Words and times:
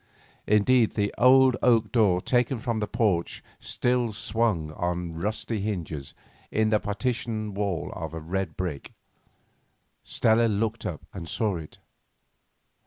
Indeed, 0.47 0.93
the 0.93 1.13
old 1.19 1.57
oak 1.61 1.91
door 1.91 2.21
taken 2.21 2.57
from 2.57 2.79
the 2.79 2.87
porch 2.87 3.43
still 3.59 4.13
swung 4.13 4.71
on 4.71 5.13
rusty 5.13 5.59
hinges 5.61 6.15
in 6.49 6.71
the 6.71 6.79
partition 6.79 7.53
wall 7.53 7.91
of 7.93 8.11
red 8.15 8.57
brick. 8.57 8.93
Stella 10.01 10.47
looked 10.47 10.87
up 10.87 11.05
and 11.13 11.29
saw 11.29 11.55
it. 11.57 11.77